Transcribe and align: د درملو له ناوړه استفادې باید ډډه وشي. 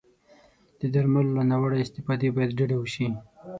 د 0.79 0.81
درملو 0.93 1.31
له 1.37 1.43
ناوړه 1.51 1.77
استفادې 1.83 2.29
باید 2.35 2.55
ډډه 2.59 2.77
وشي. 2.79 3.07